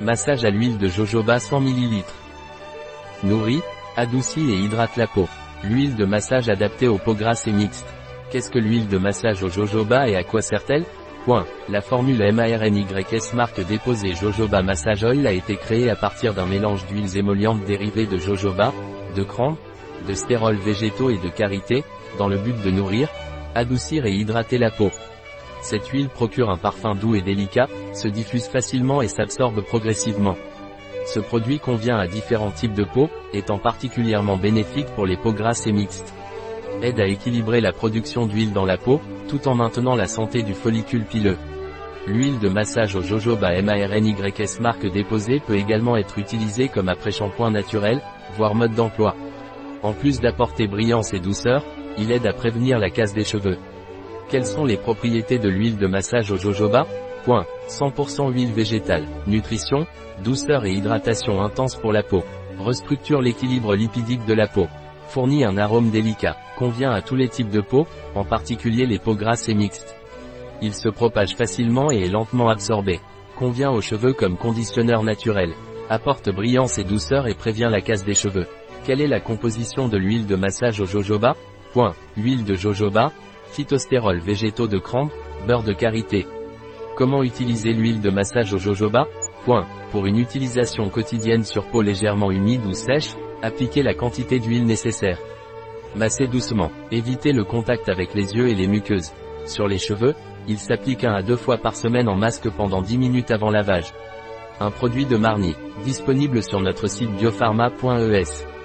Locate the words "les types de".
67.14-67.60